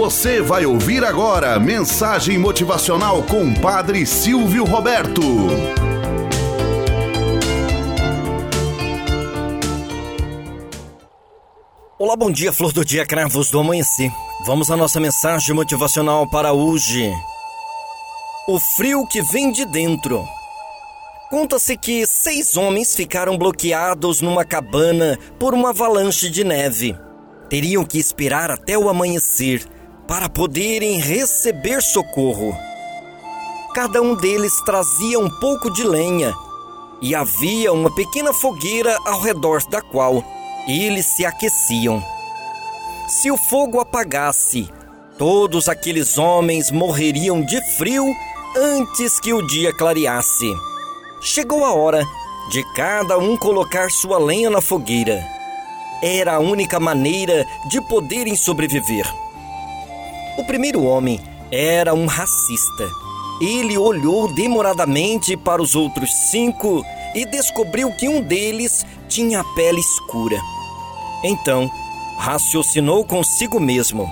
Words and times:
Você 0.00 0.40
vai 0.40 0.64
ouvir 0.64 1.04
agora 1.04 1.60
mensagem 1.60 2.38
motivacional 2.38 3.22
com 3.24 3.52
Padre 3.52 4.06
Silvio 4.06 4.64
Roberto. 4.64 5.20
Olá, 11.98 12.16
bom 12.16 12.30
dia, 12.30 12.50
flor 12.50 12.72
do 12.72 12.82
dia, 12.82 13.04
cravos 13.04 13.50
do 13.50 13.60
amanhecer. 13.60 14.10
Vamos 14.46 14.70
à 14.70 14.76
nossa 14.76 14.98
mensagem 14.98 15.54
motivacional 15.54 16.26
para 16.30 16.54
hoje. 16.54 17.12
O 18.48 18.58
frio 18.58 19.06
que 19.06 19.20
vem 19.20 19.52
de 19.52 19.66
dentro. 19.66 20.24
Conta-se 21.28 21.76
que 21.76 22.06
seis 22.06 22.56
homens 22.56 22.96
ficaram 22.96 23.36
bloqueados 23.36 24.22
numa 24.22 24.46
cabana 24.46 25.18
por 25.38 25.52
uma 25.52 25.70
avalanche 25.70 26.30
de 26.30 26.42
neve. 26.42 26.96
Teriam 27.50 27.84
que 27.84 27.98
esperar 27.98 28.50
até 28.50 28.78
o 28.78 28.88
amanhecer 28.88 29.68
para 30.10 30.28
poderem 30.28 30.98
receber 30.98 31.80
socorro. 31.80 32.52
Cada 33.72 34.02
um 34.02 34.16
deles 34.16 34.60
trazia 34.62 35.20
um 35.20 35.30
pouco 35.30 35.70
de 35.70 35.84
lenha 35.84 36.34
e 37.00 37.14
havia 37.14 37.72
uma 37.72 37.94
pequena 37.94 38.34
fogueira 38.34 38.98
ao 39.06 39.20
redor 39.20 39.62
da 39.68 39.80
qual 39.80 40.24
eles 40.66 41.06
se 41.06 41.24
aqueciam. 41.24 42.04
Se 43.06 43.30
o 43.30 43.36
fogo 43.36 43.78
apagasse, 43.78 44.68
todos 45.16 45.68
aqueles 45.68 46.18
homens 46.18 46.72
morreriam 46.72 47.40
de 47.40 47.64
frio 47.76 48.04
antes 48.56 49.20
que 49.20 49.32
o 49.32 49.46
dia 49.46 49.72
clareasse. 49.72 50.52
Chegou 51.22 51.64
a 51.64 51.72
hora 51.72 52.04
de 52.50 52.64
cada 52.74 53.16
um 53.16 53.36
colocar 53.36 53.88
sua 53.92 54.18
lenha 54.18 54.50
na 54.50 54.60
fogueira. 54.60 55.24
Era 56.02 56.34
a 56.34 56.40
única 56.40 56.80
maneira 56.80 57.46
de 57.68 57.80
poderem 57.82 58.34
sobreviver. 58.34 59.06
O 60.36 60.44
primeiro 60.44 60.84
homem 60.84 61.20
era 61.50 61.92
um 61.92 62.06
racista. 62.06 62.88
Ele 63.40 63.76
olhou 63.76 64.32
demoradamente 64.34 65.36
para 65.36 65.60
os 65.60 65.74
outros 65.74 66.10
cinco 66.30 66.84
e 67.14 67.24
descobriu 67.24 67.90
que 67.96 68.08
um 68.08 68.20
deles 68.20 68.84
tinha 69.08 69.40
a 69.40 69.44
pele 69.54 69.80
escura. 69.80 70.38
Então, 71.24 71.70
raciocinou 72.18 73.04
consigo 73.04 73.58
mesmo: 73.58 74.08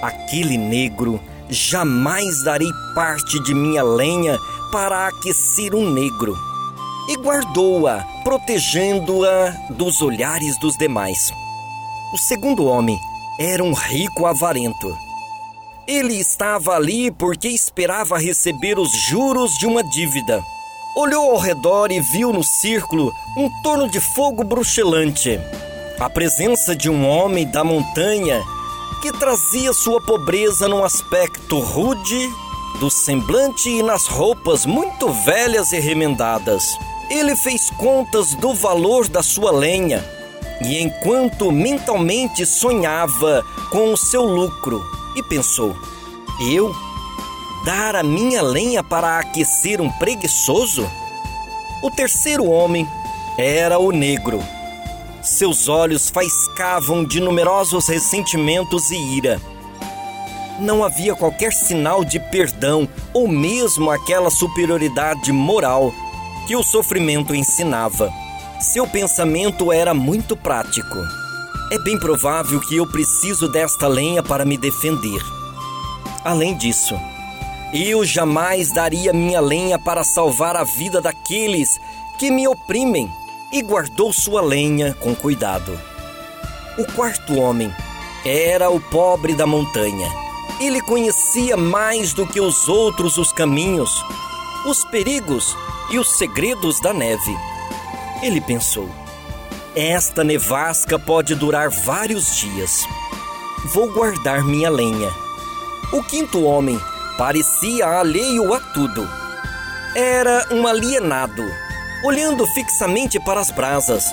aquele 0.00 0.56
negro 0.56 1.20
jamais 1.48 2.42
darei 2.44 2.70
parte 2.94 3.42
de 3.42 3.54
minha 3.54 3.82
lenha 3.82 4.38
para 4.72 5.08
aquecer 5.08 5.74
um 5.74 5.90
negro. 5.90 6.36
E 7.08 7.16
guardou-a, 7.16 8.04
protegendo-a 8.22 9.50
dos 9.70 10.02
olhares 10.02 10.58
dos 10.58 10.76
demais. 10.76 11.32
O 12.12 12.18
segundo 12.18 12.66
homem 12.66 12.98
era 13.38 13.64
um 13.64 13.72
rico 13.72 14.26
avarento 14.26 15.07
ele 15.88 16.20
estava 16.20 16.74
ali 16.74 17.10
porque 17.10 17.48
esperava 17.48 18.18
receber 18.18 18.78
os 18.78 18.92
juros 18.92 19.54
de 19.54 19.66
uma 19.66 19.82
dívida. 19.82 20.44
Olhou 20.94 21.30
ao 21.30 21.38
redor 21.38 21.90
e 21.90 21.98
viu 21.98 22.30
no 22.30 22.44
círculo 22.44 23.10
um 23.34 23.48
torno 23.62 23.88
de 23.88 23.98
fogo 23.98 24.44
bruxelante. 24.44 25.40
A 25.98 26.10
presença 26.10 26.76
de 26.76 26.90
um 26.90 27.08
homem 27.08 27.50
da 27.50 27.64
montanha 27.64 28.44
que 29.00 29.10
trazia 29.12 29.72
sua 29.72 29.98
pobreza 29.98 30.68
num 30.68 30.84
aspecto 30.84 31.58
rude, 31.58 32.30
do 32.78 32.90
semblante 32.90 33.70
e 33.70 33.82
nas 33.82 34.06
roupas 34.06 34.66
muito 34.66 35.08
velhas 35.10 35.72
e 35.72 35.80
remendadas. 35.80 36.76
Ele 37.08 37.34
fez 37.34 37.70
contas 37.70 38.34
do 38.34 38.52
valor 38.52 39.08
da 39.08 39.22
sua 39.22 39.50
lenha 39.50 40.04
e, 40.60 40.82
enquanto 40.82 41.50
mentalmente 41.50 42.44
sonhava 42.44 43.42
com 43.70 43.92
o 43.92 43.96
seu 43.96 44.22
lucro, 44.22 44.97
e 45.16 45.22
pensou: 45.22 45.76
Eu? 46.50 46.74
Dar 47.64 47.96
a 47.96 48.02
minha 48.02 48.40
lenha 48.40 48.82
para 48.82 49.18
aquecer 49.18 49.80
um 49.80 49.90
preguiçoso? 49.90 50.88
O 51.82 51.90
terceiro 51.90 52.44
homem 52.46 52.88
era 53.36 53.78
o 53.78 53.90
negro. 53.90 54.42
Seus 55.22 55.68
olhos 55.68 56.08
faiscavam 56.08 57.04
de 57.04 57.20
numerosos 57.20 57.88
ressentimentos 57.88 58.90
e 58.90 58.96
ira. 58.96 59.40
Não 60.58 60.82
havia 60.82 61.14
qualquer 61.14 61.52
sinal 61.52 62.04
de 62.04 62.18
perdão 62.18 62.88
ou 63.12 63.28
mesmo 63.28 63.90
aquela 63.90 64.30
superioridade 64.30 65.30
moral 65.32 65.92
que 66.46 66.56
o 66.56 66.62
sofrimento 66.62 67.34
ensinava. 67.34 68.12
Seu 68.60 68.86
pensamento 68.86 69.70
era 69.70 69.94
muito 69.94 70.36
prático. 70.36 70.96
É 71.70 71.78
bem 71.78 71.98
provável 71.98 72.58
que 72.60 72.76
eu 72.76 72.86
preciso 72.86 73.46
desta 73.46 73.86
lenha 73.86 74.22
para 74.22 74.42
me 74.42 74.56
defender. 74.56 75.22
Além 76.24 76.56
disso, 76.56 76.98
eu 77.74 78.06
jamais 78.06 78.72
daria 78.72 79.12
minha 79.12 79.38
lenha 79.38 79.78
para 79.78 80.02
salvar 80.02 80.56
a 80.56 80.64
vida 80.64 80.98
daqueles 80.98 81.78
que 82.18 82.30
me 82.30 82.48
oprimem 82.48 83.12
e 83.52 83.60
guardou 83.60 84.14
sua 84.14 84.40
lenha 84.40 84.94
com 84.94 85.14
cuidado. 85.14 85.78
O 86.78 86.90
quarto 86.92 87.38
homem 87.38 87.70
era 88.24 88.70
o 88.70 88.80
pobre 88.80 89.34
da 89.34 89.46
montanha. 89.46 90.08
Ele 90.58 90.80
conhecia 90.80 91.54
mais 91.54 92.14
do 92.14 92.26
que 92.26 92.40
os 92.40 92.66
outros 92.66 93.18
os 93.18 93.30
caminhos, 93.30 93.90
os 94.64 94.86
perigos 94.86 95.54
e 95.90 95.98
os 95.98 96.16
segredos 96.16 96.80
da 96.80 96.94
neve. 96.94 97.36
Ele 98.22 98.40
pensou: 98.40 98.88
esta 99.74 100.24
nevasca 100.24 100.98
pode 100.98 101.34
durar 101.34 101.68
vários 101.70 102.36
dias. 102.36 102.84
Vou 103.66 103.92
guardar 103.92 104.42
minha 104.44 104.70
lenha. 104.70 105.10
O 105.92 106.02
quinto 106.02 106.42
homem 106.44 106.80
parecia 107.16 107.86
alheio 107.86 108.52
a 108.54 108.60
tudo. 108.60 109.08
Era 109.94 110.46
um 110.52 110.66
alienado, 110.66 111.44
olhando 112.04 112.46
fixamente 112.48 113.20
para 113.20 113.40
as 113.40 113.50
brasas. 113.50 114.04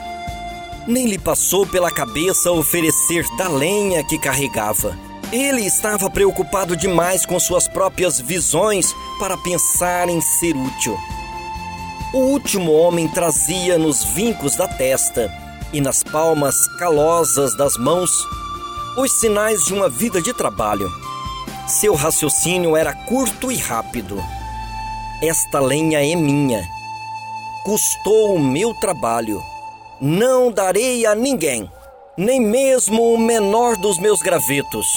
Nem 0.88 1.08
lhe 1.08 1.18
passou 1.18 1.66
pela 1.66 1.92
cabeça 1.92 2.52
oferecer 2.52 3.26
da 3.38 3.48
lenha 3.48 4.04
que 4.04 4.20
carregava. 4.20 4.98
Ele 5.32 5.66
estava 5.66 6.10
preocupado 6.10 6.76
demais 6.76 7.26
com 7.26 7.40
suas 7.40 7.68
próprias 7.68 8.20
visões 8.20 8.94
para 9.20 9.38
pensar 9.38 10.10
em 10.10 10.22
ser 10.22 10.56
útil. 10.56 10.98
O 12.14 12.20
último 12.20 12.72
homem 12.72 13.08
trazia 13.08 13.78
nos 13.78 14.04
vincos 14.04 14.56
da 14.56 14.68
testa 14.68 15.45
e 15.76 15.82
nas 15.82 16.02
palmas 16.04 16.56
calosas 16.80 17.54
das 17.58 17.76
mãos 17.76 18.10
os 18.96 19.12
sinais 19.20 19.66
de 19.66 19.74
uma 19.74 19.90
vida 19.90 20.22
de 20.22 20.34
trabalho. 20.34 20.90
Seu 21.68 21.94
raciocínio 21.94 22.78
era 22.78 22.94
curto 22.94 23.52
e 23.52 23.58
rápido. 23.58 24.18
Esta 25.22 25.60
lenha 25.60 26.00
é 26.02 26.16
minha. 26.16 26.66
Custou 27.66 28.36
o 28.36 28.40
meu 28.40 28.74
trabalho. 28.76 29.44
Não 30.00 30.50
darei 30.50 31.06
a 31.06 31.14
ninguém, 31.14 31.70
nem 32.18 32.40
mesmo 32.40 33.14
o 33.14 33.18
menor 33.18 33.76
dos 33.76 34.00
meus 34.00 34.22
gravetos. 34.22 34.88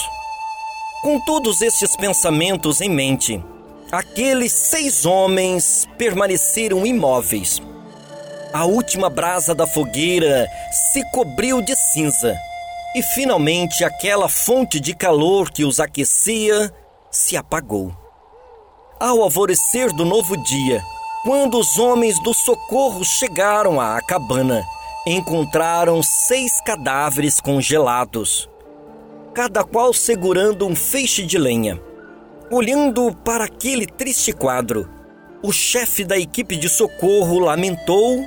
Com 1.03 1.19
todos 1.19 1.61
estes 1.61 1.97
pensamentos 1.97 2.81
em 2.81 2.89
mente, 2.89 3.43
aqueles 3.91 4.53
seis 4.53 5.05
homens 5.05 5.89
permaneceram 5.99 6.87
imóveis 6.87 7.61
a 8.53 8.65
última 8.65 9.11
brasa 9.11 9.55
da 9.55 9.67
fogueira 9.67 10.49
se 10.71 11.05
cobriu 11.11 11.61
de 11.61 11.75
cinza 11.77 12.37
e 12.95 13.03
finalmente 13.03 13.85
aquela 13.85 14.29
fonte 14.29 14.81
de 14.81 14.95
calor 14.95 15.51
que 15.51 15.65
os 15.65 15.79
aquecia 15.79 16.73
se 17.11 17.37
apagou. 17.37 17.95
Ao 18.99 19.23
alvorecer 19.23 19.93
do 19.93 20.05
novo 20.05 20.37
dia, 20.37 20.83
quando 21.23 21.59
os 21.59 21.79
homens 21.79 22.21
do 22.23 22.33
socorro 22.33 23.05
chegaram 23.05 23.81
à 23.81 24.01
cabana, 24.01 24.65
encontraram 25.07 26.03
seis 26.03 26.61
cadáveres 26.63 27.41
congelados, 27.41 28.49
cada 29.35 29.63
qual 29.63 29.93
segurando 29.93 30.67
um 30.67 30.75
feixe 30.75 31.25
de 31.25 31.39
lenha. 31.39 31.81
Olhando 32.51 33.15
para 33.25 33.45
aquele 33.45 33.87
triste 33.87 34.33
quadro, 34.33 34.89
o 35.43 35.53
chefe 35.53 36.03
da 36.03 36.19
equipe 36.19 36.57
de 36.57 36.69
socorro 36.69 37.39
lamentou 37.39 38.27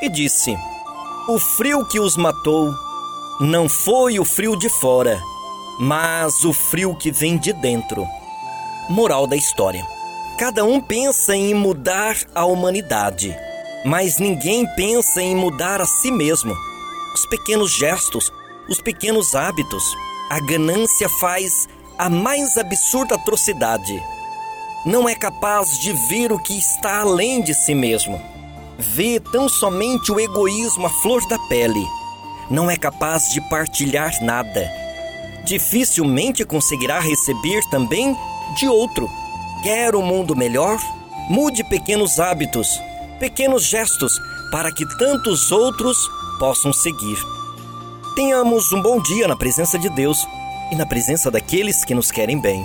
e 0.00 0.08
disse: 0.08 0.56
O 1.28 1.38
frio 1.38 1.84
que 1.84 2.00
os 2.00 2.16
matou 2.16 2.72
não 3.40 3.68
foi 3.68 4.18
o 4.18 4.24
frio 4.24 4.56
de 4.56 4.68
fora, 4.68 5.20
mas 5.78 6.44
o 6.44 6.52
frio 6.52 6.94
que 6.94 7.10
vem 7.10 7.36
de 7.38 7.52
dentro. 7.52 8.06
Moral 8.88 9.26
da 9.26 9.36
história: 9.36 9.86
Cada 10.38 10.64
um 10.64 10.80
pensa 10.80 11.36
em 11.36 11.54
mudar 11.54 12.16
a 12.34 12.44
humanidade, 12.44 13.36
mas 13.84 14.18
ninguém 14.18 14.66
pensa 14.74 15.20
em 15.20 15.34
mudar 15.34 15.80
a 15.80 15.86
si 15.86 16.10
mesmo. 16.10 16.54
Os 17.14 17.26
pequenos 17.26 17.72
gestos, 17.72 18.32
os 18.68 18.80
pequenos 18.80 19.34
hábitos, 19.34 19.84
a 20.30 20.40
ganância 20.40 21.08
faz 21.08 21.68
a 21.98 22.08
mais 22.08 22.56
absurda 22.56 23.16
atrocidade. 23.16 24.02
Não 24.86 25.06
é 25.06 25.14
capaz 25.14 25.78
de 25.78 25.92
ver 25.92 26.32
o 26.32 26.38
que 26.38 26.56
está 26.56 27.00
além 27.00 27.42
de 27.42 27.52
si 27.52 27.74
mesmo 27.74 28.29
vê 28.80 29.20
tão 29.20 29.48
somente 29.48 30.10
o 30.10 30.18
egoísmo 30.18 30.86
à 30.86 30.90
flor 30.90 31.26
da 31.28 31.38
pele. 31.48 31.86
Não 32.50 32.70
é 32.70 32.76
capaz 32.76 33.30
de 33.32 33.40
partilhar 33.48 34.12
nada, 34.22 34.68
dificilmente 35.44 36.44
conseguirá 36.44 36.98
receber 36.98 37.62
também 37.70 38.16
de 38.56 38.68
outro. 38.68 39.08
Quer 39.62 39.94
um 39.94 40.02
mundo 40.02 40.34
melhor? 40.34 40.78
Mude 41.28 41.62
pequenos 41.62 42.18
hábitos, 42.18 42.80
pequenos 43.18 43.64
gestos 43.64 44.12
para 44.50 44.72
que 44.72 44.86
tantos 44.98 45.52
outros 45.52 45.96
possam 46.38 46.72
seguir. 46.72 47.18
Tenhamos 48.16 48.72
um 48.72 48.82
bom 48.82 49.00
dia 49.00 49.28
na 49.28 49.36
presença 49.36 49.78
de 49.78 49.88
Deus 49.90 50.26
e 50.72 50.74
na 50.74 50.86
presença 50.86 51.30
daqueles 51.30 51.84
que 51.84 51.94
nos 51.94 52.10
querem 52.10 52.40
bem. 52.40 52.64